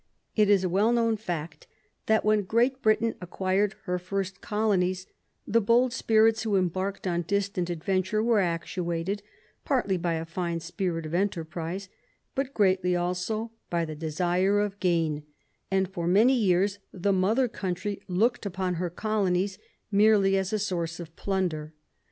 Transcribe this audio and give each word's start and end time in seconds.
It 0.35 0.49
is 0.49 0.63
a 0.63 0.69
well 0.69 0.91
known 0.91 1.15
fact 1.15 1.67
that, 2.07 2.25
when 2.25 2.41
Great 2.41 2.81
Britain 2.81 3.13
acquired 3.21 3.75
her 3.83 3.99
first 3.99 4.41
colonies, 4.41 5.05
the 5.45 5.61
bold 5.61 5.93
spirits 5.93 6.41
who 6.41 6.55
embarked 6.55 7.05
on 7.05 7.21
distant 7.21 7.69
adventure 7.69 8.23
were 8.23 8.39
actuated, 8.39 9.21
partly 9.63 9.97
by 9.97 10.15
a 10.15 10.25
fine 10.25 10.59
spirit 10.59 11.05
of 11.05 11.13
enter 11.13 11.43
prise, 11.45 11.87
but 12.33 12.51
greatly 12.55 12.95
also 12.95 13.51
by 13.69 13.85
the 13.85 13.93
desire 13.93 14.59
of 14.59 14.79
gain, 14.79 15.21
and 15.69 15.87
for 15.87 16.07
many 16.07 16.33
years 16.33 16.79
the 16.91 17.13
mother 17.13 17.47
country 17.47 18.01
looked 18.07 18.43
upon 18.43 18.73
her 18.81 18.89
colonies 18.89 19.59
merely 19.91 20.35
as 20.35 20.51
a 20.51 20.57
source 20.57 20.99
of 20.99 21.15
plunder. 21.15 21.75